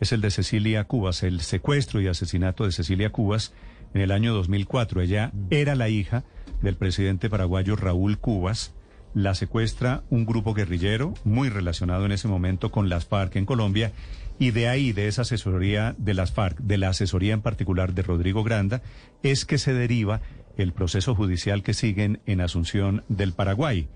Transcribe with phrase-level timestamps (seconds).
[0.00, 3.52] es el de Cecilia Cubas, el secuestro y asesinato de Cecilia Cubas
[3.94, 5.00] en el año 2004.
[5.00, 6.24] Ella era la hija
[6.62, 8.74] del presidente paraguayo Raúl Cubas.
[9.14, 13.92] La secuestra un grupo guerrillero muy relacionado en ese momento con las FARC en Colombia
[14.38, 18.02] y de ahí, de esa asesoría de las FARC, de la asesoría en particular de
[18.02, 18.82] Rodrigo Granda,
[19.22, 20.20] es que se deriva
[20.58, 23.88] el proceso judicial que siguen en Asunción del Paraguay.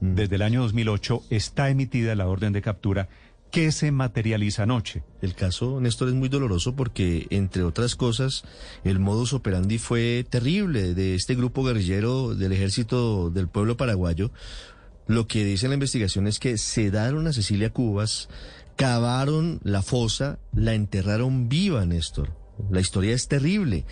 [0.00, 3.08] Desde el año 2008 está emitida la orden de captura
[3.52, 5.04] ¿Qué se materializa anoche?
[5.20, 8.44] El caso, Néstor, es muy doloroso porque, entre otras cosas,
[8.82, 14.32] el modus operandi fue terrible de este grupo guerrillero del ejército del pueblo paraguayo.
[15.06, 18.30] Lo que dice la investigación es que sedaron a Cecilia Cubas,
[18.76, 22.34] cavaron la fosa, la enterraron viva, Néstor.
[22.70, 23.84] La historia es terrible.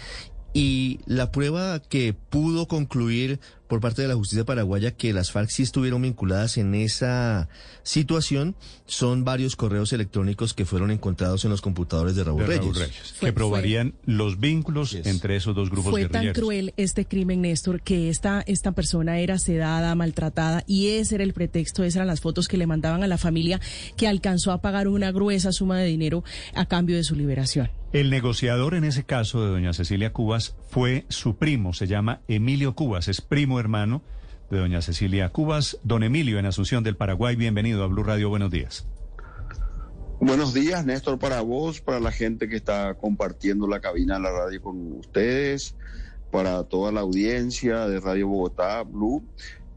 [0.55, 5.49] Y la prueba que pudo concluir por parte de la justicia paraguaya que las FARC
[5.49, 7.49] sí estuvieron vinculadas en esa
[7.85, 13.15] situación son varios correos electrónicos que fueron encontrados en los computadores de Raúl, Reyes.
[13.21, 16.25] que probarían los vínculos entre esos dos grupos fue guerrilleros.
[16.25, 21.15] Fue tan cruel este crimen, Néstor, que esta, esta persona era sedada, maltratada, y ese
[21.15, 23.61] era el pretexto, esas eran las fotos que le mandaban a la familia,
[23.97, 26.25] que alcanzó a pagar una gruesa suma de dinero
[26.57, 27.71] a cambio de su liberación.
[27.93, 32.77] El negociador en ese caso de doña Cecilia Cubas fue su primo, se llama Emilio
[32.77, 34.03] Cubas, es primo hermano
[34.51, 35.79] de doña Cecilia Cubas.
[35.85, 38.87] Don Emilio, en Asunción del Paraguay, bienvenido a Blue Radio, buenos días.
[40.21, 44.31] Buenos días, Néstor, para vos, para la gente que está compartiendo la cabina de la
[44.33, 45.75] radio con ustedes,
[46.31, 49.25] para toda la audiencia de Radio Bogotá, Blue,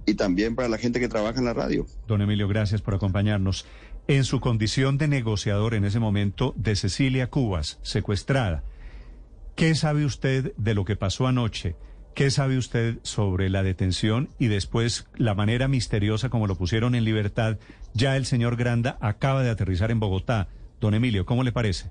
[0.06, 1.86] y también para la gente que trabaja en la radio.
[2.08, 3.66] Don Emilio, gracias por acompañarnos.
[4.08, 8.64] En su condición de negociador en ese momento de Cecilia Cubas, secuestrada,
[9.56, 11.78] ¿qué sabe usted de lo que pasó anoche?
[12.16, 17.06] ¿Qué sabe usted sobre la detención y después la manera misteriosa como lo pusieron en
[17.06, 17.58] libertad?
[17.96, 20.48] Ya el señor Granda acaba de aterrizar en Bogotá.
[20.80, 21.90] Don Emilio, ¿cómo le parece?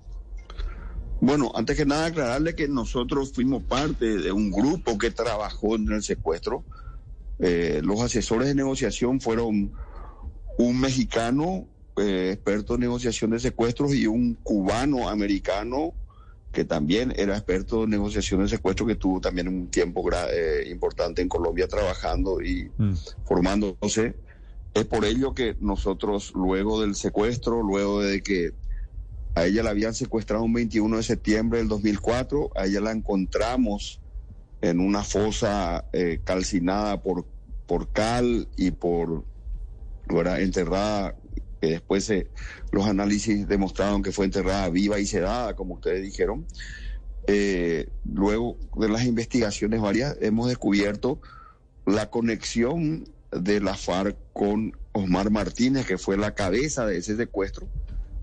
[1.21, 5.91] Bueno, antes que nada aclararle que nosotros fuimos parte de un grupo que trabajó en
[5.91, 6.65] el secuestro.
[7.41, 9.73] Eh, los asesores de negociación fueron
[10.57, 11.67] un mexicano
[11.97, 15.95] eh, experto en negociación de secuestros y un cubano americano
[16.53, 21.23] que también era experto en negociación de secuestro, que tuvo también un tiempo eh, importante
[21.23, 22.95] en Colombia trabajando y mm.
[23.25, 24.15] formándose.
[24.75, 28.53] Es por ello que nosotros, luego del secuestro, luego de que
[29.35, 34.01] a ella la habían secuestrado un 21 de septiembre del 2004, a ella la encontramos
[34.61, 37.27] en una fosa eh, calcinada por,
[37.67, 39.25] por cal y por,
[40.11, 41.17] era enterrada
[41.63, 42.13] que después
[42.73, 46.45] los análisis demostraron que fue enterrada viva y sedada, como ustedes dijeron.
[47.29, 51.21] Eh, luego de las investigaciones varias hemos descubierto
[51.87, 57.69] la conexión de la FARC con Osmar Martínez, que fue la cabeza de ese secuestro,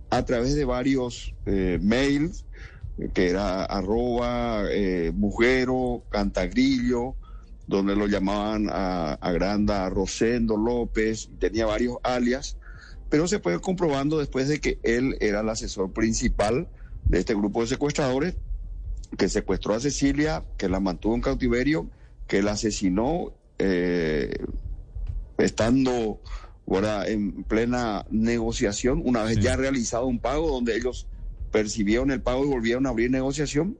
[0.09, 2.45] a través de varios eh, mails,
[3.13, 7.15] que era arroba, eh, mujero, cantagrillo,
[7.67, 12.57] donde lo llamaban a, a Granda Rosendo López, tenía varios alias,
[13.09, 16.67] pero se fue comprobando después de que él era el asesor principal
[17.05, 18.35] de este grupo de secuestradores
[19.17, 21.89] que secuestró a Cecilia, que la mantuvo en cautiverio,
[22.27, 24.31] que la asesinó eh,
[25.37, 26.21] estando
[26.67, 31.07] ahora en plena negociación, una vez ya realizado un pago donde ellos
[31.51, 33.77] percibieron el pago y volvieron a abrir negociación.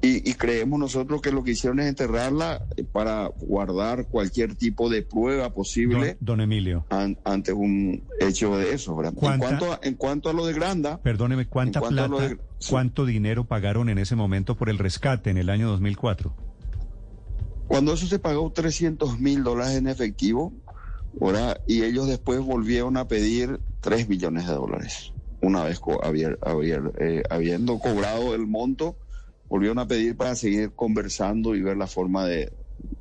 [0.00, 5.52] Y, creemos nosotros que lo que hicieron es enterrarla para guardar cualquier tipo de prueba
[5.52, 6.16] posible.
[6.20, 6.86] Don, Emilio.
[6.88, 8.96] ante un hecho de eso.
[9.02, 11.02] En cuanto, a, en cuanto a lo de Granda.
[11.02, 12.36] Perdóneme, ¿cuánta plata,
[12.70, 16.32] cuánto dinero pagaron en ese momento por el rescate en el año 2004?
[17.66, 20.52] Cuando eso se pagó 300 mil dólares en efectivo,
[21.20, 21.60] ¿verdad?
[21.66, 25.12] y ellos después volvieron a pedir 3 millones de dólares.
[25.40, 25.80] Una vez
[26.98, 28.96] eh, habiendo cobrado el monto
[29.48, 32.52] volvieron a pedir para seguir conversando y ver la forma de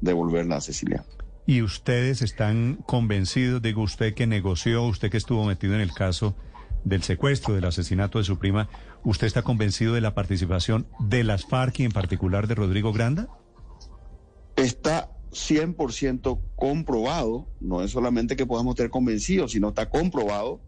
[0.01, 1.05] devolverla a Cecilia.
[1.45, 6.35] ¿Y ustedes están convencidos, digo usted que negoció, usted que estuvo metido en el caso
[6.83, 8.69] del secuestro, del asesinato de su prima,
[9.03, 13.29] ¿usted está convencido de la participación de las FARC y en particular de Rodrigo Granda?
[14.55, 20.61] Está 100% comprobado, no es solamente que podamos estar convencidos, sino está comprobado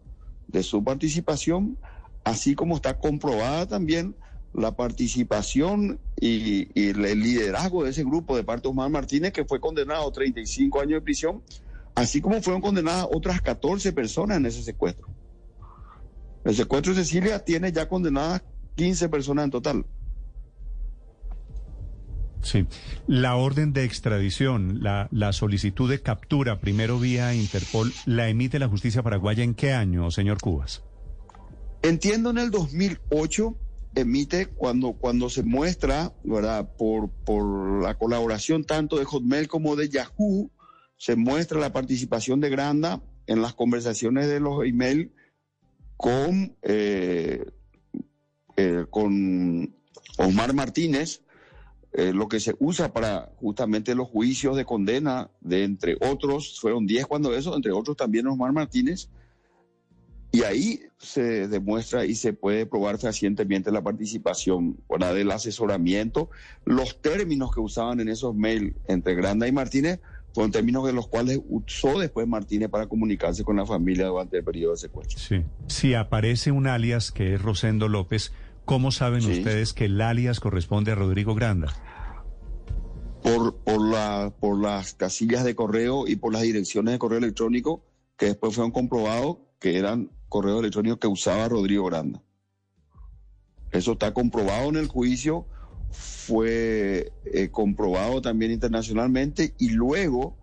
[0.48, 1.78] de su participación,
[2.24, 4.16] así como está comprobada también
[4.52, 9.44] la participación y, y el liderazgo de ese grupo de parte de Osmar Martínez, que
[9.44, 11.42] fue condenado a 35 años de prisión,
[11.94, 15.08] así como fueron condenadas otras 14 personas en ese secuestro.
[16.44, 18.42] El secuestro de Cecilia tiene ya condenadas
[18.76, 19.86] 15 personas en total.
[22.42, 22.66] Sí.
[23.06, 28.68] La orden de extradición, la, la solicitud de captura, primero vía Interpol, ¿la emite la
[28.68, 30.82] justicia paraguaya en qué año, señor Cubas?
[31.82, 33.56] Entiendo en el 2008
[33.94, 36.74] emite cuando, cuando se muestra, ¿verdad?
[36.76, 40.50] Por, por la colaboración tanto de Hotmail como de Yahoo,
[40.96, 45.10] se muestra la participación de Granda en las conversaciones de los emails
[45.96, 47.44] con, eh,
[48.56, 49.74] eh, con
[50.18, 51.22] Omar Martínez,
[51.92, 56.86] eh, lo que se usa para justamente los juicios de condena de entre otros, fueron
[56.86, 59.08] 10 cuando eso, entre otros también Omar Martínez,
[60.32, 65.14] y ahí se demuestra y se puede probar fehacientemente la participación ¿verdad?
[65.14, 66.30] del asesoramiento.
[66.64, 70.00] Los términos que usaban en esos mails entre Granda y Martínez
[70.32, 74.44] fueron términos de los cuales usó después Martínez para comunicarse con la familia durante el
[74.44, 75.18] periodo de secuestro.
[75.18, 75.42] Sí.
[75.66, 78.32] Si aparece un alias que es Rosendo López,
[78.64, 79.32] ¿cómo saben Sí.
[79.32, 81.74] ustedes que el alias corresponde a Rodrigo Granda?
[83.24, 87.84] Por, por, la, por las casillas de correo y por las direcciones de correo electrónico
[88.16, 92.20] que después fueron comprobados que eran correos electrónicos que usaba Rodrigo Granda.
[93.70, 95.46] Eso está comprobado en el juicio,
[95.90, 100.36] fue eh, comprobado también internacionalmente y luego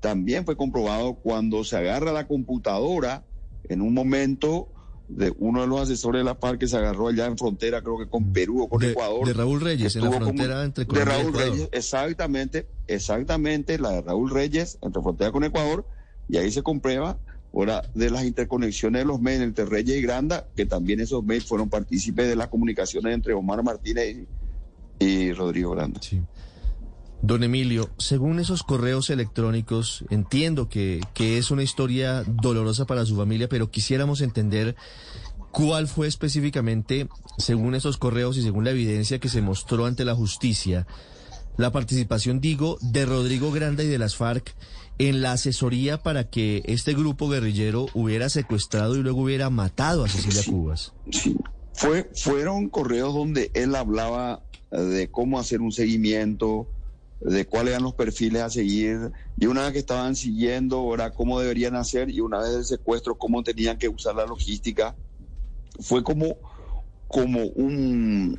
[0.00, 3.24] también fue comprobado cuando se agarra la computadora
[3.68, 4.68] en un momento
[5.08, 7.98] de uno de los asesores de la FARC que se agarró allá en frontera, creo
[7.98, 9.26] que con Perú o con De, Ecuador.
[9.26, 11.52] de Raúl Reyes, en la como- frontera entre de Colombia y Raúl Ecuador.
[11.52, 15.86] Reyes, exactamente, exactamente, la de Raúl Reyes, entre frontera con Ecuador,
[16.28, 17.18] y ahí se comprueba,
[17.54, 21.44] ahora, de las interconexiones de los mails entre Reyes y Granda, que también esos mails
[21.44, 24.26] fueron partícipes de las comunicaciones entre Omar Martínez
[24.98, 26.00] y, Rodrigo Granda.
[26.02, 26.20] Sí.
[27.22, 33.16] Don Emilio, según esos correos electrónicos, entiendo que, que es una historia dolorosa para su
[33.16, 34.76] familia, pero quisiéramos entender
[35.50, 37.08] cuál fue específicamente,
[37.38, 40.86] según esos correos y según la evidencia que se mostró ante la justicia,
[41.56, 44.54] la participación, digo, de Rodrigo Granda y de las FARC
[44.98, 50.08] en la asesoría para que este grupo guerrillero hubiera secuestrado y luego hubiera matado a
[50.08, 50.92] Cecilia Cubas.
[51.10, 51.36] Sí.
[51.74, 56.68] Fue, fueron correos donde él hablaba eh, de cómo hacer un seguimiento,
[57.20, 61.40] de cuáles eran los perfiles a seguir, y una vez que estaban siguiendo, ahora cómo
[61.40, 64.94] deberían hacer, y una vez del secuestro, cómo tenían que usar la logística.
[65.80, 66.36] Fue como,
[67.08, 68.38] como un,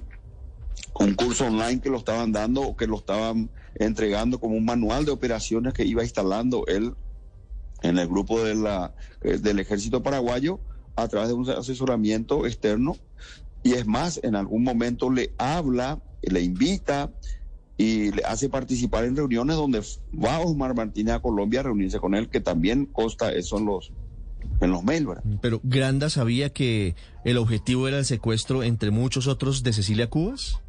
[1.00, 5.06] un curso online que lo estaban dando o que lo estaban entregando como un manual
[5.06, 6.94] de operaciones que iba instalando él
[7.82, 10.60] en el grupo de la, eh, del ejército paraguayo
[10.96, 12.96] a través de un asesoramiento externo
[13.66, 17.12] y es más, en algún momento le habla, le invita
[17.78, 19.82] y le hace participar en reuniones donde
[20.14, 23.92] va Osmar Martínez a Colombia a reunirse con él, que también consta eso en los,
[24.62, 25.24] en los ¿verdad?
[25.42, 26.94] Pero Granda sabía que
[27.24, 30.62] el objetivo era el secuestro, entre muchos otros, de Cecilia Cubas.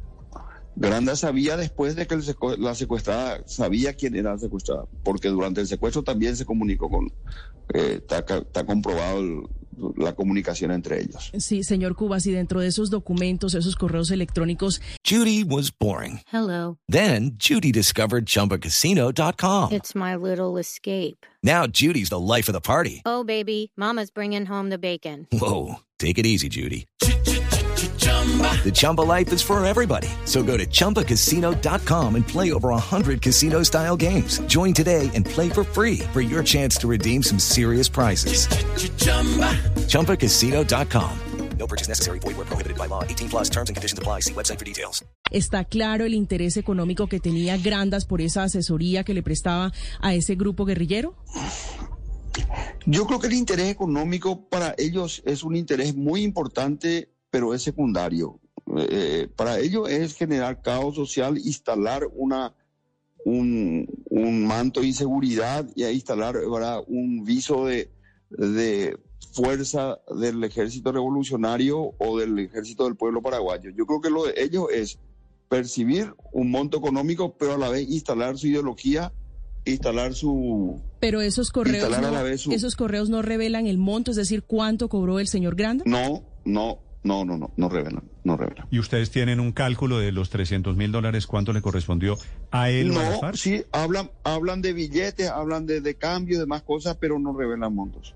[0.79, 5.29] Granda sabía después de que el secu- la secuestrada sabía quién era la secuestrada, porque
[5.29, 7.07] durante el secuestro también se comunicó con,
[7.73, 9.41] eh, está, está comprobado el-
[9.95, 11.31] la comunicación entre ellos.
[11.37, 16.19] Sí, señor Cubas, y dentro de esos documentos, esos correos electrónicos, Judy was boring.
[16.31, 16.79] Hello.
[16.87, 19.71] Then Judy discovered ChumbaCasino.com.
[19.73, 21.17] It's my little escape.
[21.43, 23.01] Now Judy's the life of the party.
[23.05, 25.27] Oh, baby, Mama's bringing home the bacon.
[25.31, 26.85] Whoa, take it easy, Judy.
[28.63, 30.09] The Chumba life is for everybody.
[30.25, 34.39] So go to ChumbaCasino.com and play over 100 casino style games.
[34.47, 38.47] Join today and play for free for your chance to redeem some serious prizes.
[39.87, 41.19] ChumbaCasino.com.
[41.57, 42.19] No purchase necessary.
[42.19, 43.03] Void where prohibited by law.
[43.03, 44.19] 18 plus terms and conditions apply.
[44.21, 45.03] See website for details.
[45.31, 49.71] está claro el interés económico que tenía Grandas por esa asesoría que le prestaba
[50.01, 51.15] a ese grupo guerrillero.
[52.85, 57.61] Yo creo que el interés económico para ellos es un interés muy importante, pero es
[57.61, 58.39] secundario.
[58.89, 62.51] Eh, para ellos es generar caos social, instalar una,
[63.25, 66.81] un, un manto de inseguridad y instalar ¿verdad?
[66.87, 67.91] un viso de,
[68.31, 68.97] de
[69.33, 73.69] fuerza del ejército revolucionario o del ejército del pueblo paraguayo.
[73.69, 74.97] Yo creo que lo de ellos es
[75.47, 79.13] percibir un monto económico, pero a la vez instalar su ideología,
[79.63, 84.41] instalar su, Pero esos correos, no, su- esos correos no revelan el monto, es decir,
[84.41, 85.83] cuánto cobró el señor Granda.
[85.85, 88.67] No, no, no, no, no, no revelan, no revelan.
[88.69, 91.25] ¿Y ustedes tienen un cálculo de los 300 mil dólares?
[91.25, 92.17] ¿Cuánto le correspondió
[92.51, 96.39] a él o a la No, sí, hablan, hablan de billetes, hablan de, de cambio,
[96.39, 98.13] de más cosas, pero no revelan montos.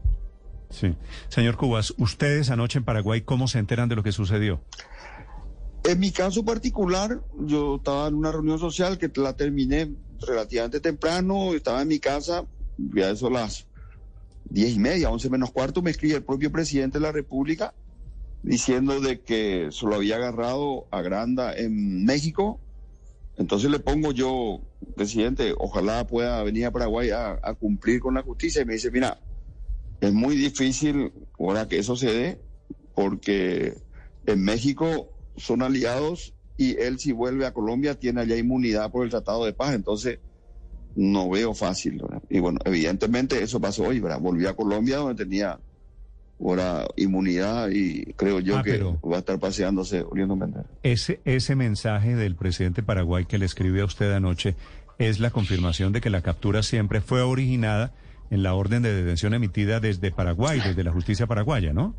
[0.69, 0.95] Sí.
[1.29, 4.61] Señor Cubas, ustedes anoche en Paraguay, ¿cómo se enteran de lo que sucedió?
[5.83, 11.53] En mi caso particular, yo estaba en una reunión social que la terminé relativamente temprano,
[11.53, 12.45] estaba en mi casa,
[12.77, 13.67] ya eso a las
[14.45, 17.73] diez y media, once menos cuarto, me escribe el propio presidente de la República
[18.43, 22.59] diciendo de que se lo había agarrado a Granda en México.
[23.37, 24.61] Entonces le pongo yo,
[24.95, 28.61] presidente, ojalá pueda venir a Paraguay a, cumplir con la justicia.
[28.61, 29.19] Y me dice, mira,
[29.99, 32.41] es muy difícil ahora que eso se dé,
[32.93, 33.75] porque
[34.25, 39.09] en México son aliados y él si vuelve a Colombia tiene allá inmunidad por el
[39.09, 40.19] Tratado de Paz, entonces
[40.95, 42.03] no veo fácil.
[42.29, 44.19] Y bueno, evidentemente eso pasó hoy, ¿verdad?
[44.19, 45.59] Volví a Colombia donde tenía
[46.43, 50.63] ahora inmunidad y creo yo Ah, que pero- va a estar paseándose Oriendo Méndez.
[50.83, 54.55] Ese, ese mensaje del presidente Paraguay que le escribió a usted anoche
[54.97, 57.93] es la confirmación de que la captura siempre fue originada
[58.29, 61.95] en la orden de detención emitida desde Paraguay, desde la justicia paraguaya, ¿no?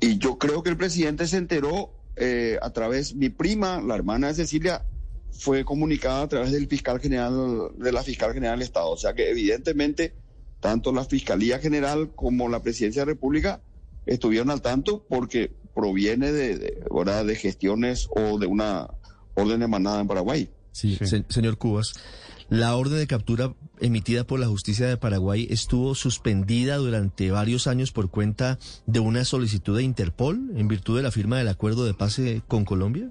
[0.00, 4.28] Y yo creo que el presidente se enteró eh, a través, mi prima, la hermana
[4.28, 4.82] de Cecilia,
[5.30, 8.90] fue comunicada a través del fiscal general, de la fiscal general del Estado.
[8.90, 10.14] O sea que evidentemente
[10.62, 13.60] tanto la Fiscalía General como la Presidencia de la República
[14.06, 17.24] estuvieron al tanto porque proviene de, de, ¿verdad?
[17.26, 18.88] de gestiones o de una
[19.34, 20.50] orden emanada en Paraguay.
[20.70, 21.06] Sí, Sí.
[21.06, 21.94] se- señor Cubas,
[22.48, 27.90] la orden de captura emitida por la justicia de Paraguay estuvo suspendida durante varios años
[27.90, 31.94] por cuenta de una solicitud de Interpol en virtud de la firma del acuerdo de
[31.94, 33.10] paz eh, con Colombia.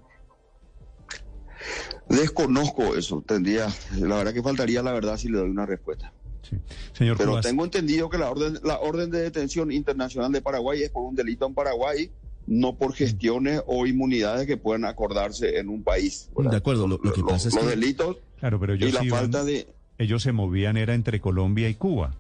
[2.10, 3.68] Desconozco eso, tendría,
[4.00, 6.14] la verdad que faltaría la verdad si le doy una respuesta.
[6.42, 6.58] Sí.
[6.94, 10.82] Señor Pero Cubas, tengo entendido que la orden, la orden de detención internacional de Paraguay
[10.84, 12.12] es por un delito en Paraguay,
[12.48, 16.30] no por gestiones o inmunidades que puedan acordarse en un país.
[16.36, 16.52] ¿verdad?
[16.52, 19.04] De acuerdo, lo- lo que pasa es los que- delitos claro, pero ellos, y la
[19.04, 19.68] iban- falta de...
[20.00, 22.16] ellos se movían era entre Colombia y Cuba.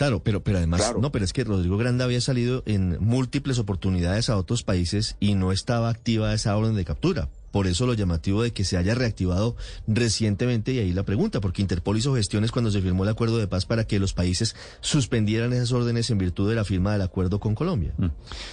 [0.00, 0.98] Claro, pero, pero además, Claro.
[1.02, 5.34] no, pero es que Rodrigo Granda había salido en múltiples oportunidades a otros países y
[5.34, 7.28] no estaba activa esa orden de captura.
[7.52, 11.60] Por eso lo llamativo de que se haya reactivado recientemente y ahí la pregunta, porque
[11.60, 15.52] Interpol hizo gestiones cuando se firmó el acuerdo de paz para que los países suspendieran
[15.52, 17.92] esas órdenes en virtud de la firma del acuerdo con Colombia.
[17.98, 18.06] Mm.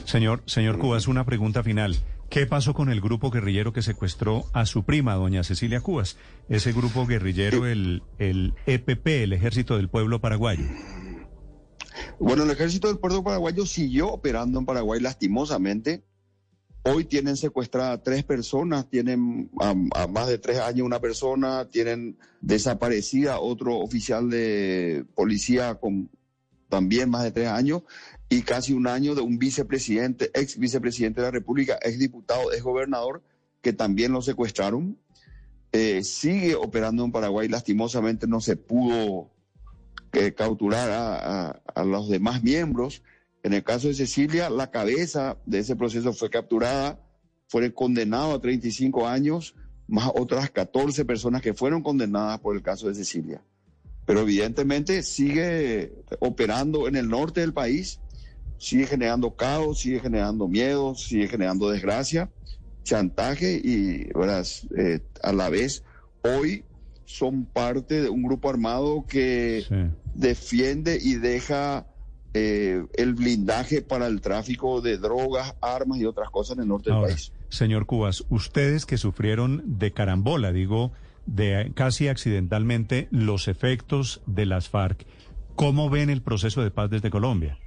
[0.04, 1.96] Señor, señor Cubas, una pregunta final.
[2.30, 6.18] ¿Qué pasó con el grupo guerrillero que secuestró a su prima, doña Cecilia Cubas?
[6.50, 10.66] Ese grupo guerrillero, el, el EPP, el Ejército del Pueblo Paraguayo.
[12.20, 16.04] Bueno, el ejército del puerto paraguayo siguió operando en Paraguay lastimosamente.
[16.84, 23.40] Hoy tienen secuestradas tres personas, tienen a más de tres años una persona, tienen desaparecida
[23.40, 26.10] otro oficial de policía con
[26.70, 27.84] también más de tres años
[28.30, 32.64] y casi un año de un vicepresidente, ex vicepresidente de la República, ex diputado, ex
[32.64, 33.22] gobernador,
[33.62, 34.98] que también lo secuestraron.
[35.72, 39.30] Eh, sigue operando en Paraguay, lastimosamente no se pudo
[40.12, 40.90] que capturar
[41.76, 43.04] a, los demás miembros.
[43.44, 47.00] En el caso de Cecilia, la cabeza de ese proceso fue capturada,
[47.48, 49.56] fueron condenados a 35 años,
[49.88, 53.42] más otras 14 personas que fueron condenadas por el caso de Cecilia.
[54.06, 58.00] Pero evidentemente sigue operando en el norte del país,
[58.58, 62.30] sigue generando caos, sigue generando miedo, sigue generando desgracia,
[62.84, 64.10] chantaje y.
[64.78, 65.84] Eh, a la vez
[66.24, 66.64] hoy
[67.10, 69.76] son parte de un grupo armado que Sí.
[70.14, 71.88] defiende y deja
[72.34, 76.92] eh, el blindaje para el tráfico de drogas, armas y otras cosas en el norte
[76.92, 77.32] Ahora, del país.
[77.50, 80.92] señor Cubas, ustedes que sufrieron de carambola, digo,
[81.26, 85.06] de casi accidentalmente los efectos de las FARC,
[85.56, 87.58] ¿cómo ven el proceso de paz desde Colombia?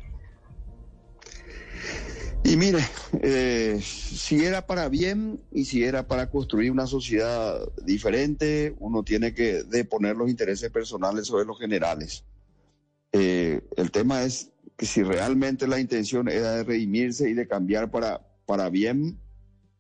[2.51, 2.81] Y mire,
[3.23, 9.33] eh, si era para bien y si era para construir una sociedad diferente, uno tiene
[9.33, 12.25] que deponer los intereses personales sobre los generales.
[13.13, 17.89] Eh, el tema es que si realmente la intención era de redimirse y de cambiar
[17.93, 19.21] para, para bien,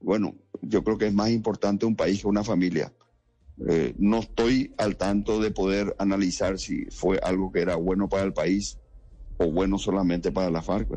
[0.00, 2.93] bueno, yo creo que es más importante un país que una familia.
[3.69, 8.23] Eh, no estoy al tanto de poder analizar si fue algo que era bueno para
[8.23, 8.79] el país
[9.39, 10.89] o bueno solamente para la FARC.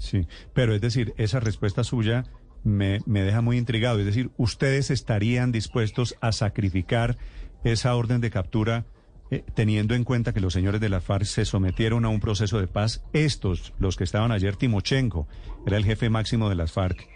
[0.00, 2.24] Sí, pero es decir, esa respuesta suya
[2.64, 3.98] me, me deja muy intrigado.
[3.98, 7.18] Es decir, ¿ustedes estarían dispuestos a sacrificar
[7.64, 8.86] esa orden de captura
[9.30, 12.58] eh, teniendo en cuenta que los señores de la FARC se sometieron a un proceso
[12.58, 13.04] de paz?
[13.12, 15.28] Estos, los que estaban ayer, Timochenko,
[15.66, 17.06] era el jefe máximo de las FARC,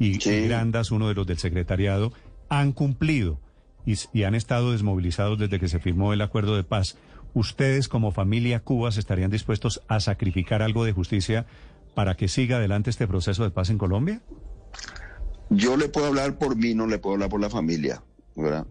[0.00, 0.48] y, Sí.
[0.48, 2.12] Grandas, uno de los del secretariado,
[2.48, 3.40] han cumplido
[3.86, 6.98] y, y han estado desmovilizados desde que se firmó el acuerdo de paz.
[7.32, 11.46] ¿Ustedes como familia Cubas estarían dispuestos a sacrificar algo de justicia
[11.94, 14.22] para que siga adelante este proceso de paz en Colombia?
[15.50, 18.02] Yo le puedo hablar por mí, no le puedo hablar por la familia,
[18.34, 18.66] ¿verdad?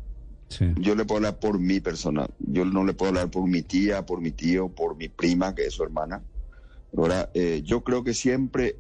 [0.50, 0.66] Sí.
[0.78, 2.28] Yo le puedo hablar por mi persona.
[2.40, 5.66] Yo no le puedo hablar por mi tía, por mi tío, por mi prima, que
[5.66, 6.22] es su hermana.
[6.96, 8.78] Ahora, eh, yo creo que siempre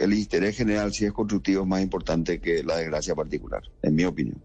[0.00, 4.04] el interés general, si es constructivo, es más importante que la desgracia particular, en mi
[4.04, 4.42] opinión.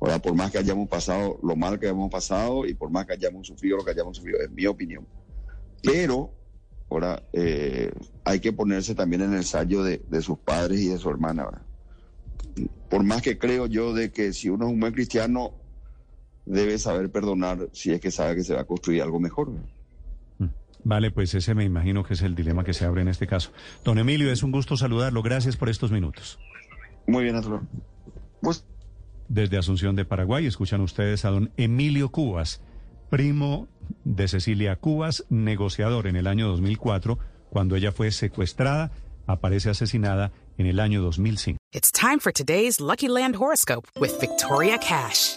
[0.00, 3.14] Ahora, por más que hayamos pasado lo mal que hayamos pasado y por más que
[3.14, 5.06] hayamos sufrido lo que hayamos sufrido, es mi opinión.
[5.82, 6.30] Pero,
[6.90, 7.92] ahora, eh,
[8.24, 11.44] hay que ponerse también en el sallo de, de sus padres y de su hermana.
[11.44, 11.62] ¿verdad?
[12.88, 15.52] Por más que creo yo de que si uno es un buen cristiano,
[16.46, 19.52] debe saber perdonar si es que sabe que se va a construir algo mejor.
[19.52, 19.68] ¿verdad?
[20.84, 23.52] Vale, pues ese me imagino que es el dilema que se abre en este caso.
[23.84, 25.22] Don Emilio, es un gusto saludarlo.
[25.22, 26.38] Gracias por estos minutos.
[27.06, 27.62] Muy bien, Arturo.
[28.42, 28.66] Pues,
[29.28, 32.62] Desde Asunción de Paraguay, escuchan ustedes a don Emilio Cubas,
[33.10, 33.68] primo
[34.04, 37.18] de Cecilia Cubas, negociador en el año 2004,
[37.50, 38.90] cuando ella fue secuestrada,
[39.26, 41.58] aparece asesinada en el año 2005.
[41.72, 45.36] It's time for today's Lucky Land horoscope with Victoria Cash.